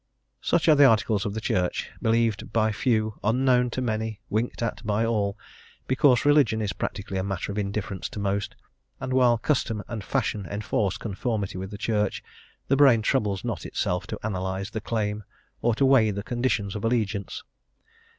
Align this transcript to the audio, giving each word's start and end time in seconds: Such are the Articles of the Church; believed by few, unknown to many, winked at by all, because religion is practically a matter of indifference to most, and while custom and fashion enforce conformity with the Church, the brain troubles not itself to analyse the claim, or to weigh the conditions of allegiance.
Such 0.41 0.67
are 0.67 0.73
the 0.73 0.85
Articles 0.87 1.27
of 1.27 1.35
the 1.35 1.39
Church; 1.39 1.91
believed 2.01 2.51
by 2.51 2.71
few, 2.71 3.19
unknown 3.23 3.69
to 3.69 3.83
many, 3.83 4.19
winked 4.31 4.63
at 4.63 4.83
by 4.83 5.05
all, 5.05 5.37
because 5.85 6.25
religion 6.25 6.59
is 6.59 6.73
practically 6.73 7.19
a 7.19 7.23
matter 7.23 7.51
of 7.51 7.59
indifference 7.59 8.09
to 8.09 8.19
most, 8.19 8.55
and 8.99 9.13
while 9.13 9.37
custom 9.37 9.83
and 9.87 10.03
fashion 10.03 10.47
enforce 10.49 10.97
conformity 10.97 11.59
with 11.59 11.69
the 11.69 11.77
Church, 11.77 12.23
the 12.67 12.75
brain 12.75 13.03
troubles 13.03 13.45
not 13.45 13.63
itself 13.63 14.07
to 14.07 14.19
analyse 14.23 14.71
the 14.71 14.81
claim, 14.81 15.23
or 15.61 15.75
to 15.75 15.85
weigh 15.85 16.09
the 16.09 16.23
conditions 16.23 16.75
of 16.75 16.83
allegiance. 16.83 17.43